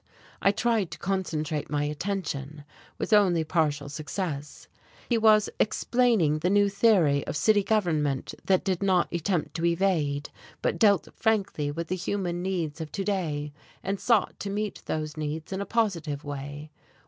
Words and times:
I 0.41 0.51
tried 0.51 0.89
to 0.89 0.97
concentrate 0.97 1.69
my 1.69 1.83
attention, 1.83 2.63
with 2.97 3.13
only 3.13 3.43
partial 3.43 3.87
success. 3.87 4.67
He 5.07 5.17
was 5.19 5.47
explaining 5.59 6.39
the 6.39 6.49
new 6.49 6.69
theory 6.69 7.23
of 7.27 7.37
city 7.37 7.61
government 7.63 8.33
that 8.45 8.63
did 8.63 8.81
not 8.81 9.13
attempt 9.13 9.53
to 9.57 9.65
evade, 9.65 10.31
but 10.63 10.79
dealt 10.79 11.07
frankly 11.15 11.69
with 11.69 11.87
the 11.89 11.95
human 11.95 12.41
needs 12.41 12.81
of 12.81 12.91
to 12.93 13.03
day, 13.03 13.53
and 13.83 13.99
sought 13.99 14.39
to 14.39 14.49
meet 14.49 14.81
those 14.87 15.17
needs 15.17 15.53
in 15.53 15.61
a 15.61 15.67
positive 15.67 16.23
way... 16.23 16.71